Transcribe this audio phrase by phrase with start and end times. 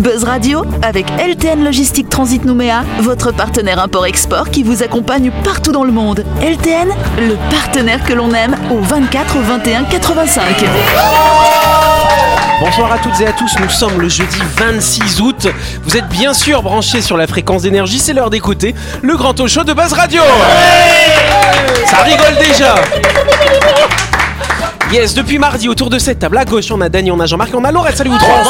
[0.00, 5.84] Buzz Radio avec LTN Logistique Transit Nouméa, votre partenaire import-export qui vous accompagne partout dans
[5.84, 6.24] le monde.
[6.40, 6.88] LTN,
[7.18, 10.42] le partenaire que l'on aime au 24 21 85.
[12.60, 15.48] Bonsoir à toutes et à tous, nous sommes le jeudi 26 août.
[15.84, 19.48] Vous êtes bien sûr branchés sur la fréquence d'énergie, c'est l'heure d'écouter le grand talk
[19.48, 20.22] show de Buzz Radio.
[21.84, 22.74] Ça rigole déjà.
[24.92, 27.50] Yes, depuis mardi, autour de cette table, à gauche, on a Dany, on a Jean-Marc,
[27.54, 27.96] on a Laurette.
[27.96, 28.42] Salut vous trois.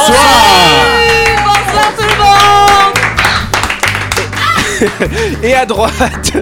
[5.43, 6.33] Et à droite,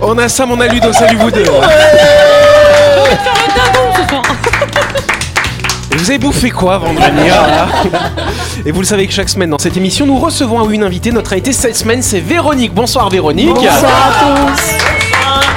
[0.00, 0.92] on a Sam, on a Ludo.
[0.92, 1.42] Salut vous deux.
[5.92, 7.68] Et Vous avez bouffé quoi vendredi là
[8.64, 11.10] Et vous le savez que chaque semaine dans cette émission, nous recevons une invitée.
[11.10, 12.72] Notre invitée cette semaine, c'est Véronique.
[12.74, 13.56] Bonsoir Véronique.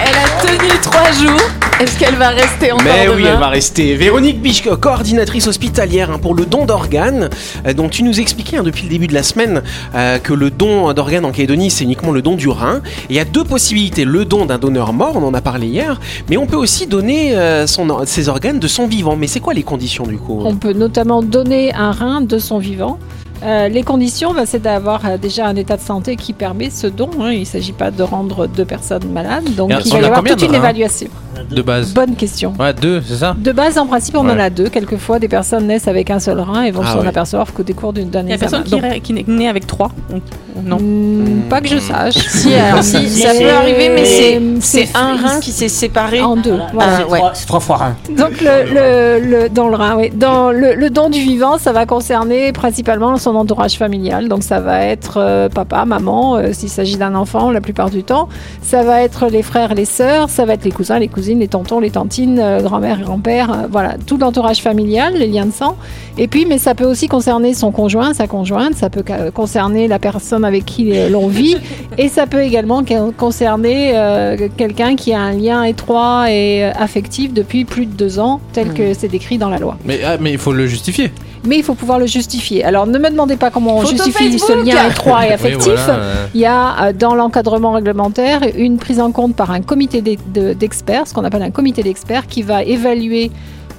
[0.02, 1.59] Elle a tenu trois jours.
[1.79, 3.95] Est-ce qu'elle va rester encore Mais oui, demain elle va rester.
[3.95, 7.29] Véronique Biche, coordinatrice hospitalière hein, pour le don d'organes.
[7.65, 9.62] Euh, donc tu nous expliquais hein, depuis le début de la semaine
[9.95, 12.81] euh, que le don d'organes en Calédonie, c'est uniquement le don du rein.
[13.09, 14.04] Et il y a deux possibilités.
[14.04, 17.37] Le don d'un donneur mort, on en a parlé hier, mais on peut aussi donner
[17.37, 19.15] euh, son, ses organes de son vivant.
[19.15, 20.41] Mais c'est quoi les conditions du coup?
[20.43, 22.99] On peut notamment donner un rein de son vivant.
[23.41, 26.87] Euh, les conditions, bah, c'est d'avoir euh, déjà un état de santé qui permet ce
[26.87, 27.09] don.
[27.21, 27.32] hein.
[27.32, 29.55] Il ne s'agit pas de rendre deux personnes malades.
[29.55, 31.07] Donc Et il va y avoir toute une évaluation.
[31.49, 31.93] De base.
[31.93, 32.53] Bonne question.
[32.59, 34.69] Ouais, deux, c'est ça De base, en principe, on en a deux.
[34.69, 37.07] Quelquefois, des personnes naissent avec un seul rein et vont Ah s'en ouais.
[37.07, 38.63] apercevoir qu'au décours d'une d'un Il y a examen.
[38.63, 39.91] personne qui, né avec trois.
[40.11, 40.21] donc,
[40.63, 40.77] Non.
[40.79, 42.15] hmm, pas que je sache.
[42.29, 46.21] Si, alors si, ça peut arriver, mais c'est c'est un rein qui s'est séparé.
[46.21, 46.57] en deux.
[46.73, 46.99] Voilà.
[47.01, 47.20] Ah, ouais.
[47.33, 47.95] C'est trois fois rein.
[48.09, 50.09] Donc le, le, le- dans le rein, oui.
[50.13, 54.27] Dans le, le don du vivant, ça va concerner principalement son entourage familial.
[54.29, 58.03] Donc ça va être euh, papa, maman, euh, s'il s'agit d'un enfant la plupart du
[58.03, 58.29] temps.
[58.61, 61.48] Ça va être les frères, les sœurs, ça va être les cousins, les cousines, les
[61.48, 63.51] tontons, les tantines, euh, grand-mère et grand-père.
[63.51, 65.75] euh, voilà, tout l'entourage familial, les liens de sang.
[66.18, 68.75] Et puis, mais ça peut aussi concerner son conjoint, sa conjointe.
[68.75, 71.56] Ça peut ca- concerner la personne avec qui euh, l'on vit.
[71.97, 72.84] Et ça peut également
[73.17, 78.19] concerner euh, quelqu'un qui a un lien étroit et euh, affectif depuis plus de deux
[78.19, 79.77] ans, tel que c'est décrit dans la loi.
[79.85, 81.11] Mais ah, mais il faut le justifier.
[81.45, 82.63] Mais il faut pouvoir le justifier.
[82.63, 85.73] Alors ne me demandez pas comment on Photo justifie ce lien étroit et Oui, affectif.
[85.85, 86.00] voilà,
[86.33, 90.17] Il y a euh, dans l'encadrement réglementaire une prise en compte par un comité d'e-
[90.33, 93.31] de- d'experts, ce qu'on appelle un comité d'experts, qui va évaluer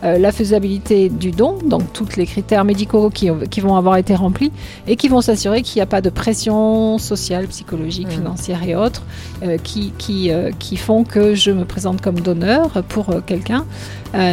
[0.05, 4.15] euh, la faisabilité du don, donc tous les critères médicaux qui, qui vont avoir été
[4.15, 4.53] remplis,
[4.87, 8.11] et qui vont s'assurer qu'il n'y a pas de pression sociale, psychologique, Mm.
[8.11, 9.03] financière et autres
[9.43, 13.65] euh, qui, qui, euh, qui font que je me présente comme donneur pour quelqu'un.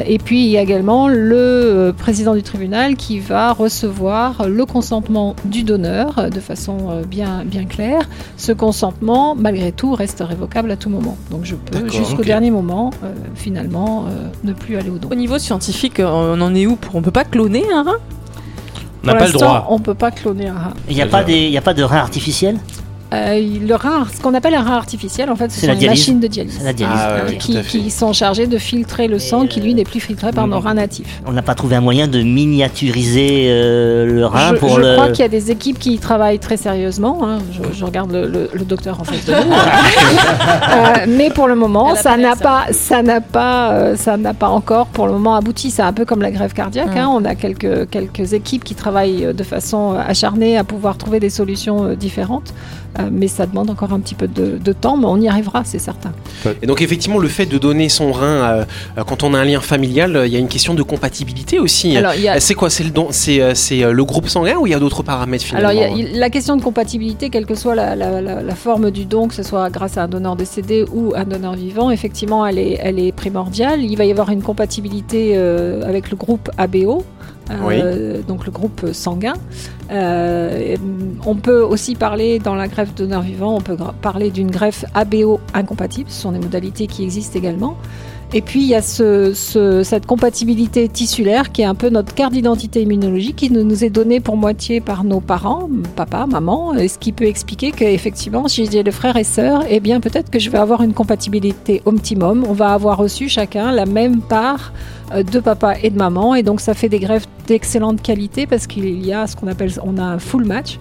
[0.07, 5.35] Et puis il y a également le président du tribunal qui va recevoir le consentement
[5.45, 8.09] du donneur de façon bien, bien claire.
[8.37, 11.15] Ce consentement, malgré tout, reste révocable à tout moment.
[11.29, 15.09] Donc je peux, jusqu'au dernier moment, euh, finalement, euh, ne plus aller au don.
[15.11, 15.56] Au niveau scientifique,
[15.99, 16.95] on en est où pour...
[16.95, 17.97] On peut pas cloner un rein
[19.03, 19.67] on n'a pas le droit.
[19.69, 20.73] On peut pas cloner un rein.
[20.89, 22.57] Il n'y a, pas des- y a pas de rein artificiel?
[23.13, 25.99] Euh, le rein, ce qu'on appelle un rein artificiel, en fait, ce C'est sont dialyse.
[26.01, 26.55] machines de dialyse.
[26.59, 26.95] C'est la dialyse.
[26.99, 27.49] Ah ouais, ok.
[27.55, 27.61] ouais.
[27.63, 30.73] qui, sont chargés de filtrer le sang qui lui n'est plus filtré par nos reins
[30.73, 31.21] natifs.
[31.25, 34.93] On n'a pas trouvé un moyen de miniaturiser euh, le rein je pour je le.
[34.95, 37.19] crois qu'il y a des équipes qui y travaillent très sérieusement.
[37.23, 37.37] hein.
[37.53, 39.37] Je, je regarde le, le- le docteur en face de nous.
[40.69, 44.49] Euh, mais pour le moment, ça n'a pas, ça n'a pas, euh, ça n'a pas
[44.49, 45.71] encore pour le moment abouti.
[45.71, 46.93] C'est un peu comme la grève cardiaque.
[46.93, 46.97] Mm.
[46.97, 47.09] hein.
[47.11, 51.19] On a quelques quelques équipes qui travaillent euh, de façon euh, acharnée à pouvoir trouver
[51.19, 52.53] des solutions euh, différentes.
[52.99, 55.63] Euh, mais ça demande encore un petit peu de, de temps, mais on y arrivera,
[55.63, 56.11] c'est certain.
[56.61, 58.65] Et donc effectivement, le fait de donner son rein euh,
[58.97, 61.95] euh, quand on a un lien familial, il y a une question de compatibilité aussi.
[62.39, 62.69] C'est quoi?
[62.69, 65.69] C'est le don C'est le groupe sanguin ou il y a d'autres paramètres finalement?
[65.69, 68.41] Alors, il y a- il- la question de compatibilité, quelle que soit la, la- la-
[68.41, 71.53] la forme du don, que ce soit grâce à un donneur décédé ou un donneur
[71.53, 73.81] vivant, effectivement, elle est, elle est primordiale.
[73.83, 77.03] Il va y avoir une compatibilité euh, avec le groupe ABO.
[77.49, 79.33] Euh, donc le groupe sanguin.
[79.91, 84.51] Euh, mm, on peut aussi parler dans la greffe donneur vivant, on peut parler d'une
[84.51, 87.77] greffe ABO incompatible, ce sont des modalités qui existent également.
[88.33, 92.13] Et puis il y a ce- ce- cette compatibilité tissulaire qui est un peu notre
[92.13, 96.97] carte d'identité immunologique qui nous, est donnée pour moitié par nos parents, papa, maman, ce
[96.97, 100.49] qui peut expliquer qu'effectivement, si j'ai des frères et sœurs, eh bien peut-être que je
[100.49, 102.43] vais avoir une compatibilité optimum.
[102.49, 104.73] On va avoir reçu chacun la même part
[105.13, 108.67] euh, de papa et de maman, et donc ça fait des greffes d'excellente qualité parce
[108.67, 110.79] qu'il y a ce qu'on appelle, on a un full match.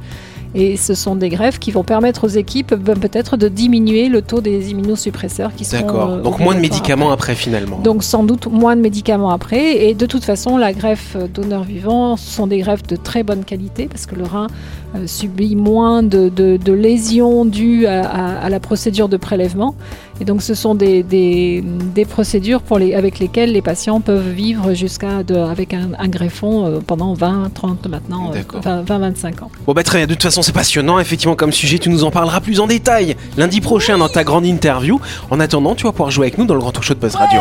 [0.58, 4.23] Et ce sont des greffes qui vont permettre aux équipes ben, peut-être de diminuer le
[4.23, 5.76] taux des immunosuppresseurs qui sont.
[5.76, 6.12] D'accord.
[6.14, 7.79] euh, Donc moins de médicaments après finalement.
[7.79, 9.87] donc sans doute moins de médicaments après.
[9.87, 13.44] Et de toute façon, la greffe donneur vivant ce sont des greffes de très bonne
[13.44, 14.47] qualité parce que le rein
[15.06, 19.75] subit moins de, de- de lésions dues à, à- à la procédure de prélèvement.
[20.20, 21.62] Et donc ce sont des, des,
[21.94, 26.08] des procédures pour les, avec lesquelles les patients peuvent vivre jusqu'à de- avec un, un
[26.08, 28.62] greffon euh, pendant 20, 30 maintenant, euh, D'accord.
[28.62, 29.50] 20, 20, 25 ans.
[29.66, 32.10] Bon bah très bien, de toute façon c'est passionnant, effectivement comme sujet, tu nous en
[32.10, 34.98] parleras plus en détail lundi prochain dans ta grande interview.
[35.31, 37.14] En attendant, tu vas pouvoir jouer avec nous dans le grand talk show de Buzz
[37.14, 37.40] Radio.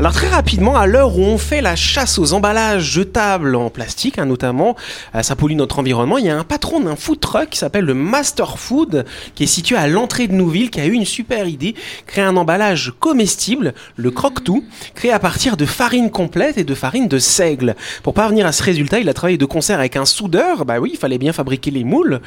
[0.00, 4.18] Alors très rapidement, à l'heure où on fait la chasse aux emballages jetables en plastique,
[4.18, 4.74] hein, notamment,
[5.14, 7.84] euh, ça pollue notre environnement, il y a un patron d'un food truck qui s'appelle
[7.84, 9.04] le Master Food,
[9.34, 11.74] qui est situé à l'entrée de Nouville, qui a eu une super idée,
[12.06, 14.64] créer un emballage comestible, le croque-tout,
[14.94, 17.76] créé à partir de farine complète et de farine de seigle.
[18.02, 20.92] Pour parvenir à ce résultat, il a travaillé de concert avec un soudeur, bah oui,
[20.94, 22.22] il fallait bien fabriquer les moules,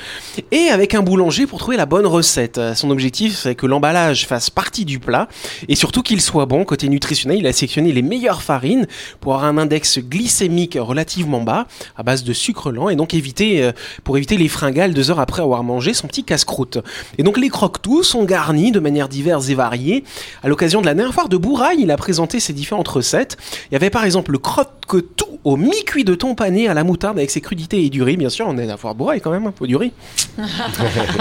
[0.52, 2.60] et avec un boulanger pour trouver la bonne recette.
[2.60, 5.28] Euh, Son objectif, c'est que l'emballage fasse partie du plat
[5.68, 6.66] et surtout qu'il soit bon.
[6.66, 8.88] Côté nutritionnel, il a sélectionné les meilleures farines
[9.22, 11.66] pour avoir un index glycémique relativement bas
[11.96, 13.72] à base de sucre lent et donc éviter, euh,
[14.04, 16.80] pour éviter les fringales deux heures après avoir mangé son petit casse-croûte.
[17.18, 20.04] Et donc les croque-tous sont garnis de manière diverses et variées.
[20.44, 23.38] À l'occasion de la dernière foire de Bouraille, il a présenté ses différentes recettes.
[23.72, 27.18] Il y avait par exemple le croque-tout au mi-cuit de thon pané à la moutarde
[27.18, 28.18] avec ses crudités et du riz.
[28.18, 29.92] Bien sûr, on est à la foire Bouraille quand même, un peu du riz.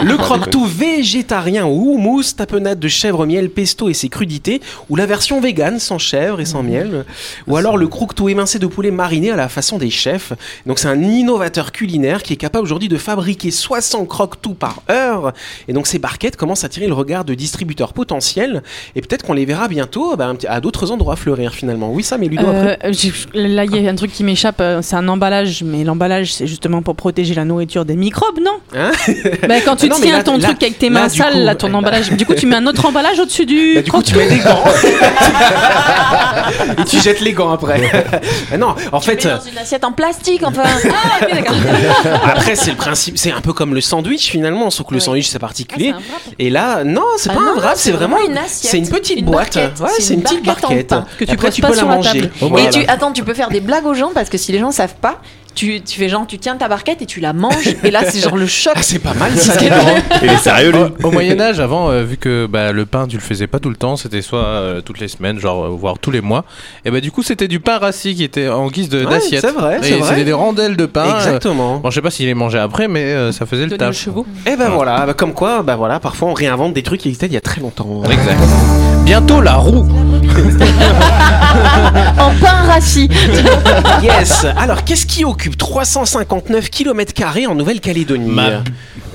[0.03, 5.07] Le croque-tout végétarien au houmous, tapenade de chèvre miel, pesto et ses crudités, ou la
[5.07, 7.05] version végane sans chèvre et sans miel,
[7.47, 10.33] ou alors le croque-tout émincé de poulet mariné à la façon des chefs.
[10.67, 15.33] Donc c'est un innovateur culinaire qui est capable aujourd'hui de fabriquer 60 croque-tout par heure,
[15.69, 18.63] et donc ces barquettes commencent à tirer le regard de distributeurs potentiels,
[18.97, 21.91] et peut-être qu'on les verra bientôt bah, à d'autres endroits fleurir finalement.
[21.93, 22.45] Oui, ça, mais Ludo.
[22.47, 22.77] Euh,
[23.35, 24.61] là, il y a un truc qui m'échappe.
[24.61, 28.59] euh, C'est un emballage, mais l'emballage, c'est justement pour protéger la nourriture des microbes, non
[28.77, 28.91] Hein
[29.49, 31.45] Bah, Quand tu Ah non, mais tiens là- ton là- truc avec tes mains sales,
[31.45, 32.11] là, ton emballage.
[32.13, 33.75] Du coup, tu mets un autre emballage au-dessus du.
[33.77, 34.63] Bah, du coup, tu mets des gants.
[36.79, 37.81] et tu jettes les gants après.
[38.51, 39.27] Bah non, en fait.
[39.27, 40.63] dans une assiette en plastique, enfin.
[40.85, 41.57] Ah, ok, d'accord.
[42.25, 45.27] Après, c'est le principe, c'est un peu comme le sandwich finalement, sauf que le sandwich
[45.29, 45.93] c'est Ah, particulier.
[45.93, 46.03] wrap.
[46.39, 48.89] Et là, non, c'est Ah pas non, un wrap, c'est vraiment une assiette, C'est une
[48.89, 49.55] petite une boîte.
[49.55, 49.81] barquette.
[49.81, 50.89] Ouais, C'est une, une petite barquette en barquette.
[50.89, 52.21] pain que tu Après, tu pas peux la manger.
[52.21, 52.31] table.
[52.41, 52.71] Et Voilà.
[52.71, 54.95] tu, attends, tu peux faire des blagues aux gens parce que si les gens savent
[55.01, 55.21] pas,
[55.55, 57.75] tu, tu fais genre, tu tiens ta barquette et tu la manges.
[57.85, 58.73] et là, c'est genre le choc.
[58.77, 59.55] Ah, c'est pas mal ça.
[60.23, 63.07] Il est sérieux, lui Au, au Moyen Âge, avant, euh, vu que bah, le pain,
[63.07, 65.69] tu le faisais pas tout le temps, c'était soit euh, toutes les semaines, genre euh,
[65.69, 66.45] voire tous les mois.
[66.85, 69.41] Et bah du coup, c'était du pain rassis qui était en guise de- Ouais, d'assiette.
[69.43, 70.01] c'est vrai, c'est.
[70.03, 71.07] C'était des rondelles de pain.
[71.07, 71.79] euh, Exactement.
[71.79, 74.09] Bon, je sais pas s'il les mangeait après, mais euh, ça faisait le taf.
[74.47, 77.27] Et ben voilà, bah, comme quoi, bah voilà, parfois on réinvente des trucs qui existaient
[77.27, 78.03] il y a très longtemps.
[78.05, 78.39] Exact.
[79.05, 79.87] Bientôt la roue.
[82.19, 83.09] En pain rassis.
[84.03, 84.47] Yes.
[84.59, 87.13] Alors, qu'est-ce qui occupe 359 km
[87.49, 88.63] en Nouvelle-Calédonie Ma- Hein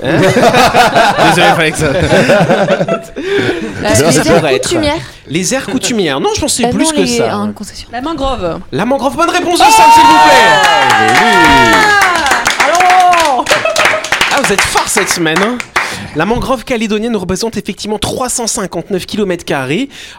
[0.00, 1.86] Désolé, fallait que ça.
[3.82, 4.94] Qu'est-ce que ça les aires pourrait être coutumières.
[5.26, 6.20] Les aires coutumières.
[6.20, 7.48] Non, je c'est Euh, plus non, que les- ça.
[7.52, 7.88] concession.
[7.90, 8.60] La mangrove.
[8.70, 10.46] La mangrove, bonne réponse de Sam, s'il vous plaît.
[14.30, 15.38] Ah, vous êtes fort cette semaine.
[15.42, 15.58] hein
[16.16, 19.44] la mangrove calédonienne représente effectivement 359 km.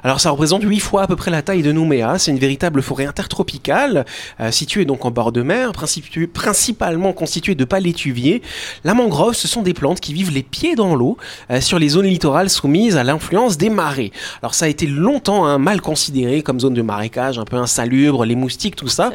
[0.04, 2.18] Alors ça représente 8 fois à peu près la taille de Nouméa.
[2.20, 4.06] C'est une véritable forêt intertropicale,
[4.40, 8.42] euh, située donc en bord de mer, principi- principalement constituée de palétuviers.
[8.86, 11.18] La mangrove, ce sont des plantes qui vivent les pieds dans l'eau
[11.52, 14.12] euh, sur les zones littorales soumises à l'influence des marées.
[14.42, 18.24] Alors ça a été longtemps hein, mal considéré comme zone de marécage, un peu insalubre,
[18.26, 19.12] les moustiques, tout ça.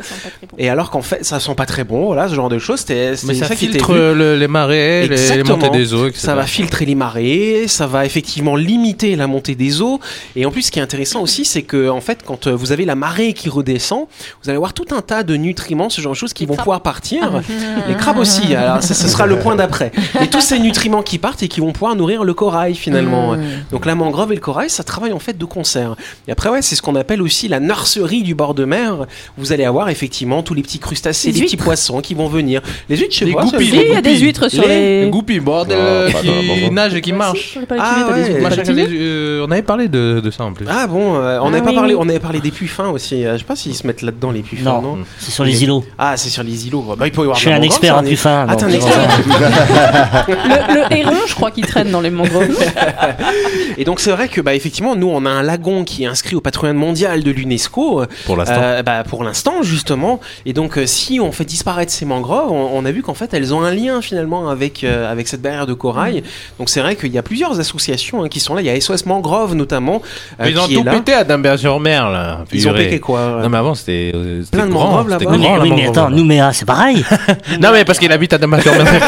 [0.59, 2.81] Et alors qu'en fait, ça sent pas très bon, voilà, ce genre de choses.
[2.81, 6.27] C'était Mais ça qui était filtre le- les marées, les, les montées des eaux, etc.
[6.27, 10.01] Ça va filtrer les marées, ça va effectivement limiter la montée des eaux.
[10.37, 12.73] Et en plus, ce qui est intéressant aussi, c'est que en fait, quand euh, vous
[12.73, 14.07] avez la marée qui redescend,
[14.43, 16.81] vous allez avoir tout un tas de nutriments, ce genre de choses qui vont pouvoir
[16.81, 17.43] partir.
[17.89, 18.55] les crabes aussi.
[18.55, 19.93] Alors, ça, ce sera le point d'après.
[20.21, 23.37] Et tous ces nutriments qui partent et qui vont pouvoir nourrir le corail finalement.
[23.71, 25.97] Donc la mangrove et le corail, ça travaille en fait de concert.
[26.29, 29.07] Et après, ouais, c'est ce qu'on appelle aussi la nurserie du bord de mer.
[29.37, 32.61] Vous allez avoir effectivement tous les petits crustacés, Les les, petits poissons qui vont venir.
[32.89, 33.45] Les huîtres, je sais Les pas.
[33.61, 35.11] il y a des huîtres sur Les les.
[35.11, 36.21] goupilles, bordel, Ah,
[36.55, 38.43] qui nagent et qui palais Ah, ouais.
[38.91, 40.67] euh, on avait parlé de, de ça en plus.
[40.69, 42.01] Ah bon, euh, on Ah n'avait pas parlé, oui.
[42.03, 43.25] on avait parlé des puits fins aussi.
[43.25, 45.45] Euh, je sais pas s'ils se mettent là-dedans les puits fins, non, Non, c'est sur
[45.45, 45.85] les îlots.
[45.99, 46.83] Ah, c'est sur les îlots.
[46.99, 48.47] Bah, il peut y avoir Je suis un expert en on est- plus fin.
[48.49, 48.95] Ah, t'es un expert.
[50.29, 52.49] Le, le héron, je crois qu'il traîne dans les mangroves.
[53.77, 56.37] Et donc c'est vrai que bah effectivement nous on a un lagon qui est inscrit
[56.37, 58.03] au patrimoine mondial de l'UNESCO.
[58.03, 58.55] euh, Pour l'instant.
[58.57, 60.21] euh, bah, pour l'instant justement.
[60.47, 63.35] Et donc euh, si on fait disparaître ces mangroves, on, on a vu qu'en fait
[63.35, 66.23] elles ont un lien finalement avec euh, avec cette barrière de corail.
[66.59, 68.61] Donc c'est vrai qu'il y a plusieurs associations hein, qui sont là.
[68.61, 70.03] Il y a SOS Mangrove notamment
[70.41, 72.45] euh, Mais ils ont tout pété à Damberge-sur-Mer, là.
[72.53, 74.13] Ils ont pété quoi Non, mais avant, c'était.
[74.15, 75.25] euh, Plein de mangroves là-bas.
[75.29, 76.17] Oui, mais, grand, la oui, mais mangrove, attends, là.
[76.17, 77.05] Nouméa, c'est pareil.
[77.61, 78.85] Non, mais parce qu'il habite à Damberge-sur-Mer.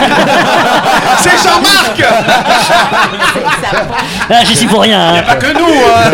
[1.18, 2.02] C'est Jean-Marc
[4.28, 5.14] Ah, je suis pour rien.
[5.16, 5.22] hein.
[5.26, 6.10] Pas que nous hein.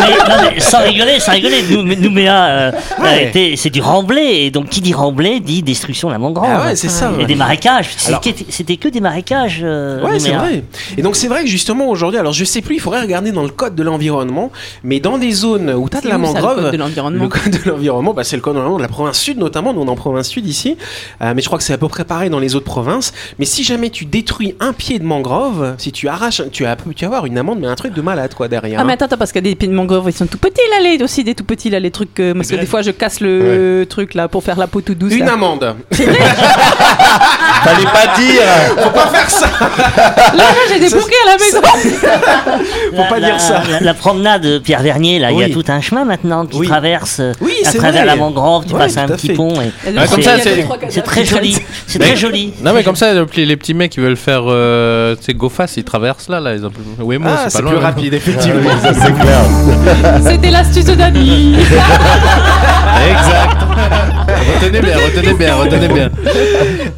[0.00, 3.08] mais, non, mais sans rigoler, sans rigoler, nous, Nouméa, euh, Ouais.
[3.08, 4.44] a été- c'est du remblai.
[4.46, 6.48] Et donc, qui dit remblai dit destruction de la mangrove.
[6.50, 7.10] Ah ouais, c'est ça.
[7.18, 7.90] Et des marécages.
[8.08, 9.60] Alors- C'était que des marécages.
[9.62, 10.64] euh, Ouais, c'est vrai.
[10.96, 13.42] Et donc c'est vrai que justement aujourd'hui, alors je sais plus, il faudrait regarder dans
[13.42, 14.50] le code de l'environnement,
[14.82, 16.76] mais dans des zones où tu as de la où, ça, le mangrove, code de
[16.76, 19.38] l'environnement le code de l'environnement, bah, c'est le code de l'environnement de la province sud
[19.38, 20.76] notamment, nous on est en province sud ici,
[21.22, 23.12] Euh, mais je crois que c'est à peu près pareil dans les autres provinces.
[23.38, 27.04] Mais si jamais tu détruis un pied de mangrove, si tu arraches, tu as, tu
[27.04, 28.78] vas avoir une amende, mais un truc de malade quoi derrière.
[28.80, 28.94] Ah mais hein.
[28.94, 30.80] attends, attends, parce qu'il y a des pieds de mangrove, ils sont tout petits là,
[30.88, 32.18] les aussi des tout petits là, les trucs.
[32.20, 34.94] euh, parce que des fois je casse le truc là pour faire la peau tout
[34.94, 35.12] douce.
[35.12, 35.32] Une là.
[35.34, 35.74] amende.
[37.64, 38.42] Fallait pas dire
[38.82, 39.46] Faut pas faire ça.
[40.36, 41.60] Là, j'ai des bouquets à la maison.
[42.96, 43.62] Faut pas dire ça.
[43.70, 46.66] La, la promenade Pierre Vernier, là, il y a tout un chemin maintenant qui Oui.
[46.68, 48.06] traverse euh, Oui, à c'est travers vrai.
[48.06, 48.64] la mangrove.
[48.66, 49.34] Tu Ouais, passes un petit fait.
[49.34, 49.54] pont.
[49.60, 51.56] et- comme ça, c'est- très joli.
[51.86, 52.52] C'est Mais- très joli.
[52.62, 55.48] Non mais comme ça, le- les petits mecs qui veulent faire, euh, tu sais, go
[55.48, 56.70] fast, ils traversent là, là, ils ont...
[57.24, 57.80] Ah, c'est pas plus loin.
[57.82, 57.88] là.
[57.88, 58.70] rapide effectivement.
[58.82, 59.40] Ça c'est clair.
[60.22, 61.56] C'était l'astuce de Dani.
[63.08, 63.56] Exact.
[64.62, 66.10] retenez bien, retenez bien, retenez bien.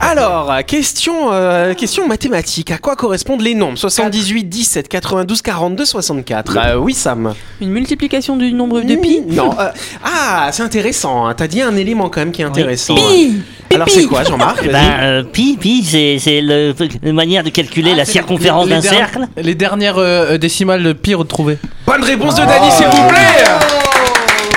[0.01, 2.71] Alors, question, euh, question mathématique.
[2.71, 3.79] À quoi correspondent les nombres?
[3.79, 7.35] 78, 17, 92, 42, 64 Bah oui, Sam.
[7.61, 9.23] Une multiplication du nombre de pi?
[9.29, 9.51] Non.
[9.59, 9.69] euh,
[10.05, 11.27] ah, c'est intéressant.
[11.27, 11.35] hein.
[11.37, 12.95] T'as dit un élément quand même qui est intéressant.
[12.95, 13.41] Pi.
[13.75, 14.69] Alors c'est quoi, Jean-Marc?
[14.71, 16.64] Ben, euh, pi, pi, c'est c'est le-
[17.03, 19.21] une manière de calculer la circonférence d'un cercle.
[19.37, 21.59] Les dernières euh, décimales de pi retrouvées.
[21.87, 23.45] Bonne réponse de Dany, s'il vous plaît.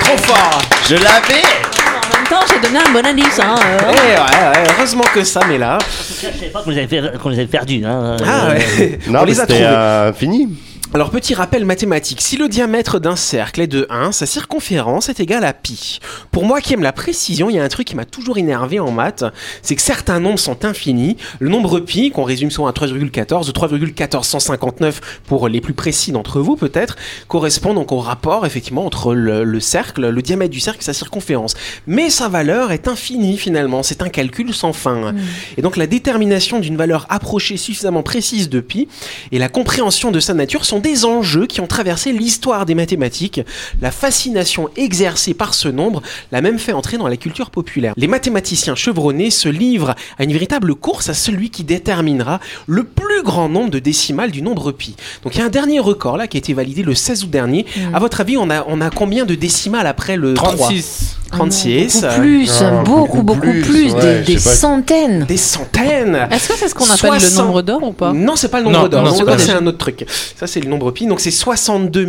[0.02, 0.60] Trop fort.
[0.88, 3.38] Je l'avais En même temps, j'ai donné un bon indice.
[3.40, 3.78] Hein, euh.
[3.82, 5.78] Eh ouais, ouais, heureusement que Sam est là.
[5.80, 7.82] Je savais pas qu'on les avait, per- qu'on les avait perdus.
[7.84, 8.16] Hein.
[8.26, 8.98] Ah ouais.
[9.08, 9.66] On les a c'était trouvés.
[9.66, 10.48] euh, fini.
[10.94, 15.20] Alors petit rappel mathématique, si le diamètre d'un cercle est de 1, sa circonférence est
[15.20, 16.00] égale à pi.
[16.30, 18.80] Pour moi qui aime la précision, il y a un truc qui m'a toujours énervé
[18.80, 19.22] en maths,
[19.60, 21.18] c'est que certains nombres sont infinis.
[21.40, 24.94] Le nombre pi, qu'on résume souvent à 3,14 ou 3,1459
[25.26, 26.96] pour les plus précis d'entre vous peut-être,
[27.28, 30.94] correspond donc au rapport effectivement entre le, le cercle, le diamètre du cercle et sa
[30.94, 31.52] circonférence.
[31.86, 35.14] Mais sa valeur est infinie finalement, c'est un calcul sans fin.
[35.58, 38.88] Et donc la détermination d'une valeur approchée suffisamment précise de pi
[39.32, 43.40] et la compréhension de sa nature sont des enjeux qui ont traversé l'histoire des mathématiques.
[43.80, 47.94] La fascination exercée par ce nombre l'a même fait entrer dans la culture populaire.
[47.96, 53.22] Les mathématiciens chevronnés se livrent à une véritable course à celui qui déterminera le plus
[53.22, 54.96] grand nombre de décimales du nombre pi.
[55.22, 57.30] Donc il y a un dernier record là qui a été validé le 16 août
[57.30, 57.66] dernier.
[57.92, 60.56] À votre avis, on a, on a combien de décimales après le 3
[61.30, 62.00] 36.
[62.00, 62.00] 36.
[62.02, 65.24] Beaucoup plus, Ah, beaucoup, beaucoup beaucoup plus, plus, ouais, des, des centaines.
[65.24, 67.44] Des centaines Est-ce que c'est ce qu'on appelle le 60.
[67.46, 68.12] nombre d'or ou pas?
[68.12, 69.02] Non, c'est pas le nombre d'or.
[69.02, 70.06] non, Le c'est nombre pas d'or, le- c'est un autre truc.
[70.38, 71.06] Ça, c'est le nombre pi.
[71.06, 72.04] Donc, c'est 62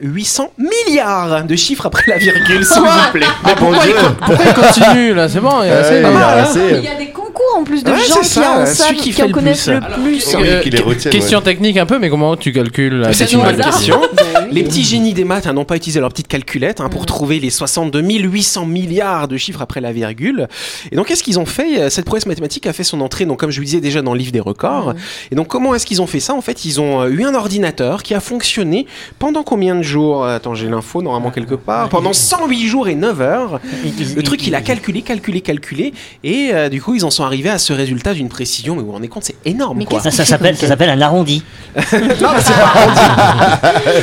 [0.00, 3.26] 800 milliards de chiffres après la virgule, s'il vous plaît.
[3.44, 3.94] Mais pourquoi, il,
[4.26, 5.14] pourquoi il continue?
[5.14, 5.90] Là C'est bon, il y a assez.
[5.92, 6.42] Ouais, il mal, a hein.
[6.42, 6.60] assez.
[6.78, 8.76] Il y a des concours en plus de Ouais, gens c'est qui ça, en celui
[8.76, 9.72] savent, qui qui, fait en le connaissent plus.
[9.72, 10.34] le Alors, plus.
[10.36, 11.44] Oui, Euh, qui les retiennent, question ouais.
[11.44, 14.00] technique un peu, mais comment tu calcules C'est une bonne question.
[14.42, 14.48] Oui.
[14.52, 17.38] Les petits génies des maths hein, n'ont pas utilisé leur petite calculette hein, pour trouver
[17.40, 20.48] les 62 800 milliards de chiffres après la virgule.
[20.90, 23.38] Et donc, qu'est-ce qu'ils ont fait Euh, Cette prouesse mathématique a fait son entrée, donc
[23.40, 24.94] comme je vous disais déjà dans le livre des records.
[25.30, 26.34] Et donc, comment est-ce qu'ils ont fait ça?
[26.34, 28.86] En fait, ils ont euh, eu un ordinateur qui a fonctionné
[29.18, 30.24] pendant combien de jours?
[30.26, 31.88] Attends, j'ai l'info normalement quelque part.
[31.88, 33.60] Pendant 108 jours et 9 heures.
[34.16, 35.92] Le truc, il a calculé, calculé, calculé,
[36.24, 38.74] et euh, du coup, ils en sont arrivés à ce résultat d'une précision.
[38.74, 40.00] Mais vous vous rendez compte, c'est énorme, Mais quoi.
[40.00, 41.42] Ça, ça s'appelle ça s'appelle un arrondi.
[42.22, 43.00] Non, mais c'est pas arrondi.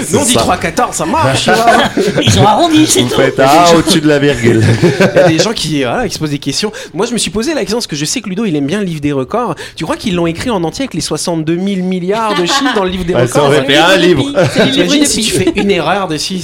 [0.11, 0.39] Nous, on dit ça.
[0.39, 1.49] 3, 14, ça marche.
[2.23, 3.09] Ils ont arrondi, c'est tout.
[3.15, 4.63] faites A au-dessus de la virgule.
[4.83, 6.71] Il y a des gens qui, voilà, qui se posent des questions.
[6.93, 8.65] Moi, je me suis posé la question parce que je sais que Ludo, il aime
[8.65, 9.55] bien le livre des records.
[9.75, 12.83] Tu crois qu'ils l'ont écrit en entier avec les 62 000 milliards de chiffres dans
[12.83, 13.45] le livre des ça records?
[13.45, 14.25] aurait fait un livre.
[14.71, 16.39] T'imagines si tu fais une erreur dessus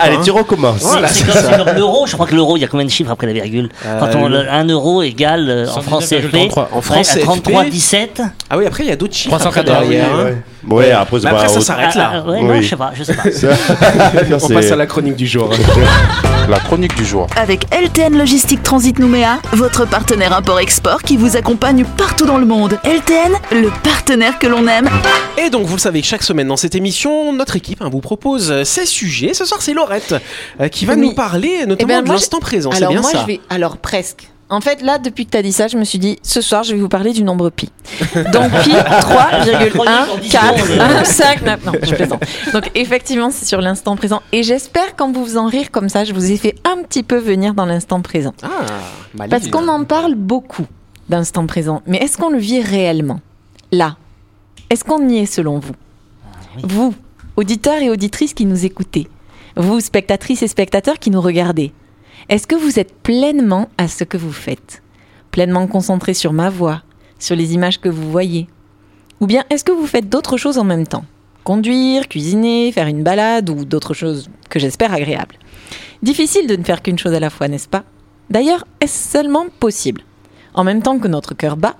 [0.00, 0.20] Allez, hein.
[0.24, 0.86] tu recommences.
[1.08, 1.72] C'est comme, ça.
[1.74, 2.06] l'euro.
[2.06, 3.68] Je crois que l'euro, il y a combien de chiffres après la virgule?
[3.84, 6.34] Euh, Quand on, le- le- 1 euro égale euh, en France CFP.
[6.50, 6.66] 119,33.
[6.72, 7.50] En France ouais, à CFP.
[7.50, 8.08] 33,17.
[8.50, 10.14] Ah oui, après, il y a d'autres chiffres après 314, derrière.
[10.14, 10.24] hein.
[10.68, 12.10] Ouais, ouais, après, après, ça s'arrête Ah, là.
[12.14, 12.62] ah, ouais, non, Oui.
[12.62, 13.24] je sais pas, je sais pas.
[14.28, 15.50] Non, On passe à la chronique du jour.
[16.48, 17.26] La chronique du jour.
[17.36, 22.78] Avec LTN Logistique Transit Nouméa, votre partenaire import-export qui vous accompagne partout dans le monde.
[22.84, 24.88] LTN, le partenaire que l'on aime.
[25.36, 28.50] Et donc, vous le savez, chaque semaine dans cette émission, notre équipe hein, vous propose
[28.50, 29.34] euh, ces sujets.
[29.34, 30.14] Ce soir, c'est Laurette
[30.62, 31.00] euh, qui va Oui.
[31.00, 32.70] nous parler notamment Eh ben, de l'instant présent.
[32.70, 33.18] Alors bien moi, ça.
[33.20, 33.40] je vais.
[33.50, 34.30] Alors presque.
[34.50, 36.62] En fait, là, depuis que tu as dit ça, je me suis dit, ce soir,
[36.62, 37.68] je vais vous parler du nombre pi.
[38.32, 41.66] Donc pi 3,14159.
[41.66, 42.22] Non, je plaisante.
[42.54, 44.22] Donc effectivement, c'est sur l'instant présent.
[44.32, 47.18] Et j'espère qu'en vous faisant rire comme ça, je vous ai fait un petit peu
[47.18, 48.32] venir dans l'instant présent.
[48.42, 49.26] Ah.
[49.28, 50.64] Parce qu'on en parle beaucoup
[51.10, 51.82] d'instant présent.
[51.86, 53.20] Mais est-ce qu'on le vit réellement?
[53.70, 53.98] Là.
[54.70, 55.74] Est-ce qu'on y est selon vous?
[56.62, 56.94] Vous,
[57.36, 59.08] auditeurs et auditrices qui nous écoutez.
[59.56, 61.74] Vous, spectatrices et spectateurs qui nous regardez.
[62.28, 64.82] Est-ce que vous êtes pleinement à ce que vous faites?
[65.30, 66.82] Pleinement concentré sur ma voix,
[67.18, 68.48] sur les images que vous voyez?
[69.20, 71.06] Ou bien est-ce que vous faites d'autres choses en même temps?
[71.42, 75.36] Conduire, cuisiner, faire une balade ou d'autres choses que j'espère agréables?
[76.02, 77.84] Difficile de ne faire qu'une chose à la fois, n'est-ce pas?
[78.28, 80.02] D'ailleurs, est-ce seulement possible?
[80.52, 81.76] En même temps que notre cœur bat,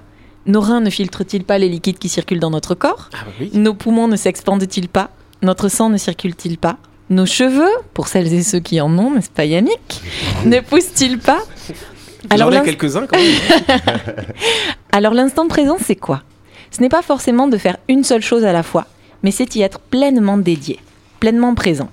[0.47, 3.11] nos reins ne filtrent-ils pas les liquides qui circulent dans notre corps?
[3.13, 3.51] Ah oui.
[3.53, 5.11] Nos poumons ne s'expandent-ils pas?
[5.43, 6.79] Notre sang ne circule-t-il pas?
[7.11, 10.03] Nos cheveux, pour celles et ceux qui en ont, n'est-ce pas Yannick
[10.45, 11.41] Ne poussent-ils pas
[12.37, 13.79] J'en ai quelques-uns quand même.
[14.93, 16.23] alors l'instant présent, c'est quoi?
[16.71, 18.87] Ce n'est pas forcément de faire une seule chose à la fois,
[19.23, 20.81] mais c'est y être pleinement dédié,
[21.21, 21.89] pleinement présent.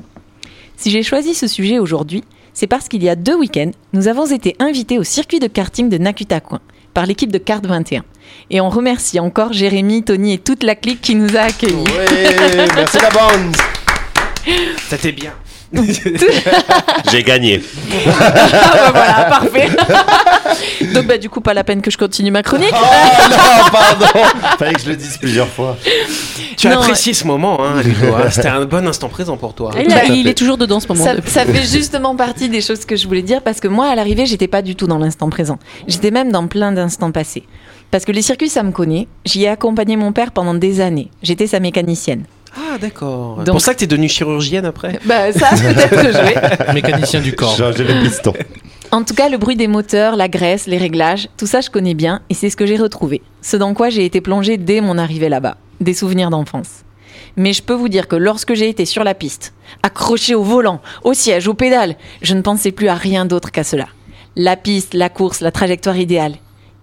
[0.76, 4.26] Si j'ai choisi ce sujet aujourd'hui, c'est parce qu'il y a deux week-ends, nous avons
[4.26, 6.60] été invités au circuit de karting de Nakutacoin
[6.94, 8.04] par l'équipe de Kart 21.
[8.50, 11.76] Et on remercie encore Jérémy, Tony et toute la clique qui nous a accueillis.
[11.76, 13.56] Ouais, merci la bande.
[14.90, 15.32] C'était bien.
[17.12, 17.62] J'ai gagné.
[18.08, 19.70] Ah bah voilà, parfait.
[20.94, 22.72] Donc bah du coup pas la peine que je continue ma chronique.
[22.74, 24.06] Oh non, pardon.
[24.60, 25.78] Fallait que je le dise plusieurs fois.
[26.58, 28.30] Tu as Non, apprécié ce moment, hein, hein.
[28.30, 29.72] C'était un bon instant présent pour toi.
[29.84, 31.04] Il, a- il est toujours dedans en ce moment.
[31.04, 31.32] Ça, depuis.
[31.32, 34.26] ça fait justement partie des choses que je voulais dire parce que moi, à l'arrivée,
[34.26, 35.58] j'étais pas du tout dans l'instant présent.
[35.88, 37.44] J'étais même dans plein d'instants passés.
[37.92, 39.08] Parce que les circuits, ça me connaît.
[39.26, 41.10] J'y ai accompagné mon père pendant des années.
[41.24, 42.24] J'étais sa mécanicienne.
[42.58, 43.38] Ah d'accord.
[43.38, 45.00] Donc- Pour ça que t'es devenue chirurgienne après.
[45.06, 46.18] Bah, ça, peut-être que je
[46.68, 46.74] vais.
[46.74, 47.56] Mécanicien du corps.
[47.56, 48.34] Changer les pistons.
[48.92, 51.94] En tout cas, le bruit des moteurs, la graisse, les réglages, tout ça, je connais
[51.96, 53.22] bien et c'est ce que j'ai retrouvé.
[53.42, 55.58] Ce dans quoi j'ai été plongée dès mon arrivée là-bas.
[55.82, 56.84] Des souvenirs d'enfance.
[57.36, 60.82] Mais je peux vous dire que lorsque j'ai été sur la piste, accrochée au volant,
[61.04, 63.88] au siège, aux pédales, je ne pensais plus à rien d'autre qu'à cela.
[64.38, 66.36] La piste, la course, la trajectoire idéale.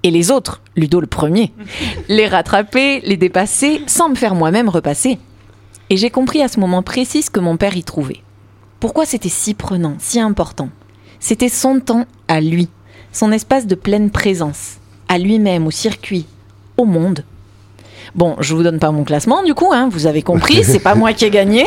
[0.02, 1.52] Et les autres, Ludo le premier,
[2.09, 5.19] les rattraper, les dépasser, sans me faire moi-même repasser.
[5.93, 8.23] Et j'ai compris à ce moment précis ce que mon père y trouvait.
[8.81, 10.71] Pourquoi c'était si prenant, si important?
[11.21, 12.71] C'était son temps à lui,
[13.13, 14.79] son espace de pleine présence,
[15.11, 16.25] à lui-même, au circuit,
[16.79, 17.27] au monde.
[18.15, 20.95] Bon, je vous donne pas mon classement du coup, hein, vous avez compris, c'est pas
[20.95, 21.67] moi qui ai gagné,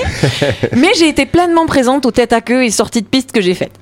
[0.75, 3.53] mais j'ai été pleinement présente aux têtes à queue et sorties de piste que j'ai
[3.53, 3.77] faites.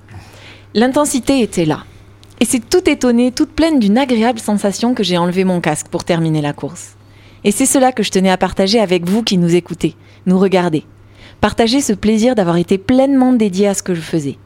[0.74, 1.86] L'intensité était là.
[2.42, 6.04] Et c'est tout étonné, toute pleine d'une agréable sensation que j'ai enlevé mon casque pour
[6.04, 6.98] terminer la course.
[7.44, 9.96] Et c'est cela que je tenais à partager avec vous qui nous écoutez,
[10.26, 10.86] nous regardez.
[11.42, 14.38] Partager ce plaisir d'avoir été pleinement dédié à ce que je faisais.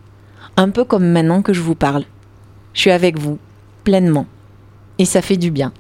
[0.56, 2.06] Un peu comme maintenant que je vous parle.
[2.74, 3.38] Je suis avec vous,
[3.84, 4.26] pleinement.
[4.98, 5.74] Et ça fait du bien.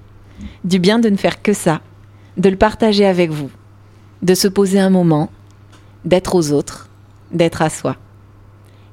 [0.64, 1.82] Du bien de ne faire que ça,
[2.38, 3.50] de le partager avec vous,
[4.22, 5.32] de se poser un moment,
[6.06, 6.88] d'être aux autres,
[7.32, 7.96] d'être à soi.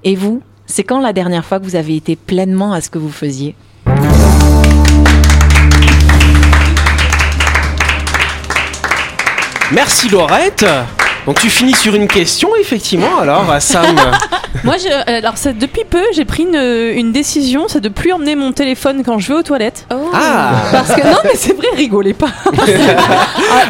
[0.03, 2.99] Et vous, c'est quand la dernière fois que vous avez été pleinement à ce que
[2.99, 3.55] vous faisiez?
[9.75, 10.65] Merci Laurette.
[11.27, 13.19] Donc tu finis sur une question effectivement.
[13.21, 13.97] Alors à Sam.
[14.65, 18.37] Moi, je, alors c'est depuis peu, j'ai pris une, une décision, c'est de plus emmener
[18.37, 19.87] mon téléphone quand je vais aux toilettes.
[19.91, 20.53] Ah.
[20.71, 22.29] Parce que non, mais c'est vrai, rigolez pas.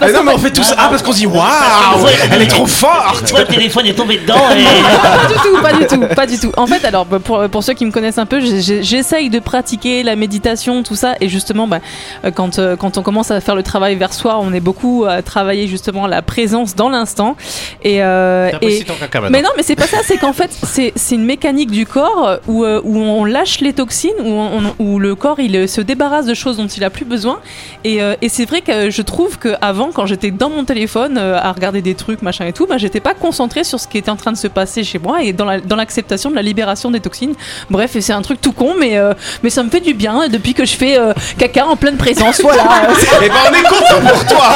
[0.00, 0.76] Ah, non mais on fait tout ça.
[0.78, 3.28] Ah parce qu'on se dit waouh, elle est trop forte.
[3.28, 4.64] Toi, le téléphone est tombé dedans et.
[5.02, 6.52] pas du tout, pas du tout, pas du tout.
[6.56, 10.16] En fait, alors pour, pour ceux qui me connaissent un peu, j'essaye de pratiquer la
[10.16, 11.78] méditation, tout ça, et justement, bah,
[12.24, 15.04] euh, quand euh, quand on commence à faire le travail vers soi, on est beaucoup
[15.08, 17.36] à travailler justement la présence dans l'instant.
[17.83, 18.85] Et, euh, et
[19.30, 19.98] mais non, mais c'est pas ça.
[20.04, 23.72] C'est qu'en fait, c'est une mécanique du corps euh, où, euh, où on lâche les
[23.72, 26.90] toxines, où, on- où le corps il euh, se débarrasse de choses dont il a
[26.90, 27.40] plus besoin.
[27.85, 31.18] Et, euh, et c'est vrai que je trouve que avant, quand j'étais dans mon téléphone
[31.18, 33.98] euh, à regarder des trucs, machin et tout, bah, j'étais pas concentrée sur ce qui
[33.98, 36.42] était en train de se passer chez moi et dans la- dans l'acceptation de la
[36.42, 37.35] libération des toxines.
[37.70, 40.28] Bref, et c'est un truc tout con, mais euh, mais ça me fait du bien
[40.28, 42.40] depuis que je fais euh, caca en pleine présence.
[42.40, 42.64] Voilà.
[43.22, 44.48] Eh ben on est content pour toi.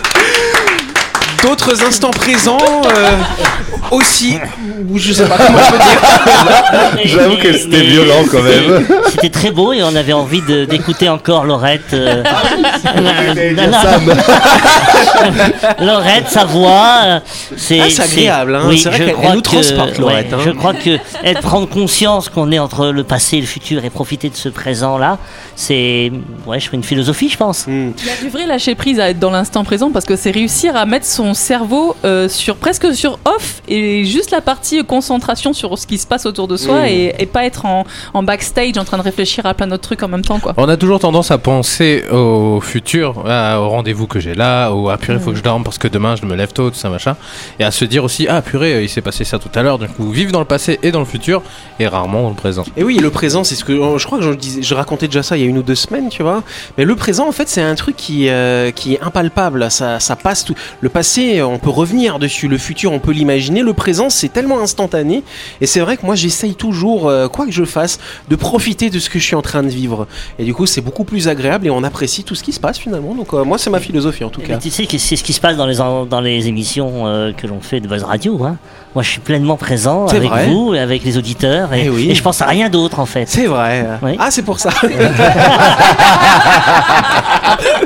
[1.42, 3.16] D'autres instants présents euh,
[3.90, 4.38] aussi,
[4.88, 7.00] ou je sais pas comment je peux dire.
[7.18, 8.86] J'avoue que c'était violent quand même.
[9.10, 11.92] C'était très beau et on avait envie d'écouter encore Laurette.
[11.92, 12.22] euh,
[13.56, 13.72] non.
[13.72, 14.14] Sam.
[15.80, 17.20] Laurette, sa voix, euh,
[17.56, 18.70] c'est Ah, agréable, hein.
[18.76, 20.38] C'est vrai je qu'elle- nous que- transporte, Laurette, hein.
[20.44, 23.90] Je crois que être prendre conscience qu'on est entre le passé et le futur et
[23.90, 25.18] profiter de ce présent là,
[25.56, 26.12] c'est
[26.46, 27.66] ouais, je fais une philosophie, je pense.
[27.66, 27.90] Hmm.
[27.98, 30.30] Il y a du vrai lâcher prise à être dans l'instant présent parce que c'est
[30.30, 35.52] réussir à mettre son cerveau euh, sur presque sur off et juste la partie concentration
[35.52, 36.86] sur ce qui se passe autour de soi Mm.
[36.86, 40.02] et, et pas être en, en backstage en train de réfléchir à plein d'autres trucs
[40.02, 40.54] en même temps quoi.
[40.56, 44.88] On a toujours tendance à penser au futur, à- au rendez-vous que j'ai là, ou
[44.90, 46.76] ah purée, il faut que je dorme parce que demain je me lève tôt, tout
[46.76, 47.16] ça machin.
[47.58, 49.78] Et à se dire aussi, ah purée, il s'est passé ça tout à l'heure.
[49.78, 51.42] Donc vous vivez dans le passé et dans le futur,
[51.78, 52.64] et rarement dans le présent.
[52.76, 55.22] Et oui, le présent, c'est ce que je crois que je, disais, je racontais déjà
[55.22, 56.42] ça il y a une ou deux semaines, tu vois.
[56.78, 59.70] Mais le présent, en fait, c'est un truc qui, euh, qui est impalpable.
[59.70, 60.54] Ça, ça passe tout.
[60.80, 62.48] Le passé, on peut revenir dessus.
[62.48, 63.62] Le futur, on peut l'imaginer.
[63.70, 65.22] Le présent, c'est tellement instantané.
[65.60, 68.98] Et c'est vrai que moi, j'essaye toujours, euh, quoi que je fasse, de profiter de
[68.98, 70.08] ce que je suis en train de vivre.
[70.40, 72.78] Et du coup, c'est beaucoup plus agréable et on apprécie tout ce qui se passe
[72.80, 73.14] finalement.
[73.14, 74.56] Donc, euh, moi, c'est ma philosophie en tout Mais cas.
[74.58, 77.46] tu sais que c'est ce qui se passe dans les, dans les émissions euh, que
[77.46, 78.42] l'on fait de Buzz Radio.
[78.44, 78.56] Hein.
[78.94, 80.46] Moi, je suis pleinement présent C'est avec vrai.
[80.48, 82.10] vous, et avec les auditeurs, et, Eh oui.
[82.10, 83.26] et je pense à rien d'autre en fait.
[83.28, 83.86] C'est vrai.
[84.02, 84.16] Oui.
[84.18, 84.70] Ah, c'est pour ça.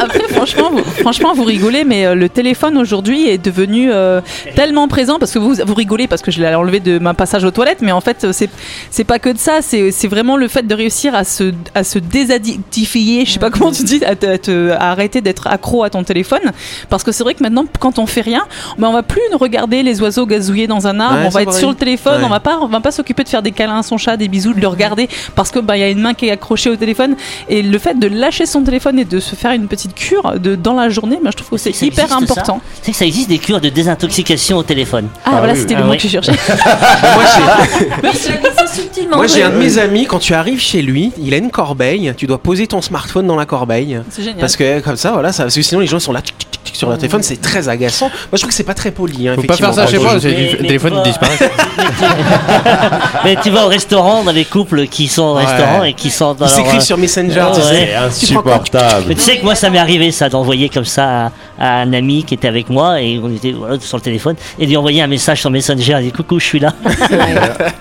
[0.00, 4.20] Après, franchement, vous, franchement, vous rigolez, mais euh, le téléphone aujourd'hui est devenu euh,
[4.54, 7.44] tellement présent parce que vous, vous rigolez parce que je l'ai enlevé de ma passage
[7.44, 8.50] aux toilettes, mais en fait, euh, c'est
[8.90, 11.84] c'est pas que de ça, c'est c'est vraiment le fait de réussir à se à
[11.84, 15.46] se désaddictifier, je sais pas comment tu dis, à, te- à te- à arrêter d'être
[15.46, 16.52] accro à ton téléphone,
[16.88, 18.44] parce que c'est vrai que maintenant, quand on fait rien,
[18.78, 21.50] ben, on va plus regarder les oiseaux gazouiller dans un Ouais, on va c'est être
[21.50, 21.58] vrai.
[21.58, 22.26] sur le téléphone, Ouais.
[22.26, 24.28] on va pas on va pas s'occuper de faire des câlins à son chat, des
[24.28, 26.70] bisous, de le regarder parce que bah il y a une main qui est accrochée
[26.70, 27.16] au téléphone
[27.48, 30.54] et le fait de lâcher son téléphone et de se faire une petite cure de
[30.54, 32.60] dans la journée, ben, je trouve que c'est hyper existe, important.
[32.76, 35.08] Tu sais que ça existe des cures de désintoxication au téléphone.
[35.24, 35.78] Ah, voilà, oui, c'était oui.
[35.80, 35.96] le Ah mot oui.
[35.98, 36.32] que je cherchais.
[37.14, 41.50] moi, j'ai- c'est un de mes amis, quand tu arrives chez lui, il a une
[41.50, 42.12] corbeille.
[42.16, 44.00] Tu dois poser ton smartphone dans la corbeille.
[44.10, 44.40] C'est génial.
[44.40, 46.53] Parce que comme ça, voilà, ça, parce que sinon les gens sont là tic, tic,
[46.72, 48.06] sur leur téléphone, c'est très agaçant.
[48.08, 49.28] Moi, je trouve que c'est pas très poli.
[49.28, 51.36] Hein, Faut pas faire ça chez moi, j'ai Mais- du mais téléphone disparaît.
[53.24, 55.44] Mais tu vas au restaurant, dans les couples qui sont au Ouais.
[55.44, 57.40] restaurant et qui sont dans Ils s'écrivent euh, sur Messenger.
[57.40, 57.88] Ouais, tu sais.
[57.90, 59.04] C'est insupportable.
[59.08, 61.92] Mais tu sais que moi ça m'est arrivé ça d'envoyer comme ça à, à un
[61.92, 65.02] ami qui était avec moi et on était voilà, sur le téléphone et lui envoyer
[65.02, 66.72] un message sur Messenger et dit coucou je suis là.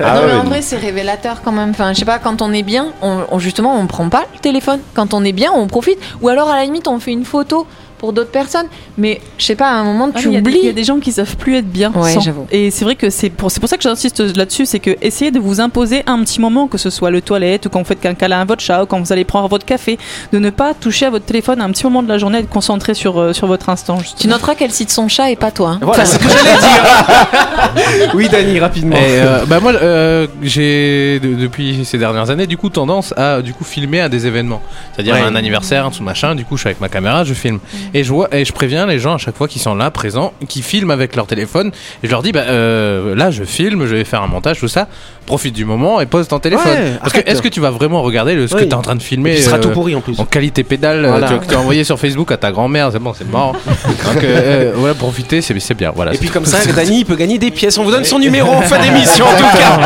[0.05, 1.69] Ah non, mais en vrai, c'est révélateur quand même.
[1.71, 4.39] Enfin, je sais pas, quand on est bien, on, on- justement, on prend pas le
[4.39, 4.79] téléphone.
[4.93, 5.97] Quand on est bien, on profite.
[6.21, 7.65] Ou alors, à la limite, on fait une photo
[8.03, 8.65] pour d'autres personnes.
[8.97, 10.55] Mais je sais pas, à un moment, Ah, tu mais Il y a des- il
[10.55, 10.73] y, a oublies.
[10.73, 11.89] des gens qui savent plus être bien.
[11.95, 12.19] Ouais, sans.
[12.19, 12.45] j'avoue.
[12.51, 15.31] Et c'est vrai que c'est pour, c'est pour ça que j'insiste là-dessus, c'est que essayez
[15.31, 18.05] de vous imposer un petit moment, que ce soit le toilette ou quand vous faites
[18.05, 19.97] un câlin à votre chat ou quand vous allez prendre votre café,
[20.33, 22.93] de ne pas toucher à votre téléphone un petit moment de la journée, être concentré
[22.93, 23.97] sur, euh, sur votre instant.
[24.19, 25.69] Tu noteras qu'elle cite son chat et pas toi.
[25.69, 25.79] hein.
[25.81, 28.11] Voilà, c'est ce que j'allais dire.
[28.15, 28.97] oui, Dani, rapidement.
[28.97, 33.41] Et euh, bah moi, euh, j'ai de- depuis ces dernières années du coup tendance à
[33.41, 34.61] du coup filmer à des événements,
[34.93, 35.21] c'est-à-dire Ouais.
[35.21, 36.35] un anniversaire, un tout machin.
[36.35, 37.59] Du coup, je suis avec ma caméra, je filme
[37.93, 40.33] et je vois et je préviens les gens à chaque fois qui sont là présents,
[40.47, 41.71] qui filment avec leur téléphone.
[42.03, 44.67] Et je leur dis bah euh, là, je filme, je vais faire un montage, tout
[44.67, 44.87] ça.
[45.25, 46.67] Profite du moment et pose ton téléphone.
[46.73, 48.81] Ouais, Parce que est-ce que tu vas vraiment regarder le, ce que tu es en
[48.81, 50.19] train de filmer il sera euh, tout pourri en plus.
[50.19, 51.27] en qualité pédale, euh, Voilà.
[51.27, 53.53] tu vois, que tu as envoyé sur Facebook à ta grand-mère, c'est bon, c'est mort.
[54.05, 55.93] Donc euh, voilà, profiter, c'est c'est bien.
[55.95, 56.13] Voilà.
[56.13, 57.77] Et puis comme ça, Dani il peut gagner des pièces.
[57.77, 59.79] On vous donne son numéro en fin d'émission en tout cas.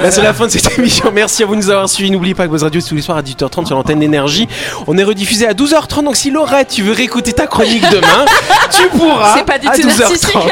[0.00, 1.10] Là, c'est la fin de cette émission.
[1.12, 2.10] Merci à vous de nous avoir suivis.
[2.10, 4.46] N'oubliez pas que vos radios c'est tous les soirs à 18h30 sur l'antenne d'énergie.
[4.86, 6.04] On est rediffusé à 12h30.
[6.04, 8.24] Donc si Laurette, tu veux réécouter ta chronique demain,
[8.70, 9.34] tu pourras.
[9.36, 10.50] C'est pas du à tout 12h30.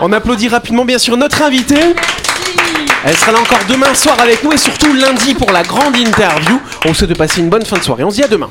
[0.00, 1.94] On applaudit rapidement bien sûr notre invitée.
[3.04, 6.60] Elle sera là encore demain soir avec nous et surtout lundi pour la grande interview.
[6.84, 8.04] On souhaite de passer une bonne fin de soirée.
[8.04, 8.50] On se dit à demain.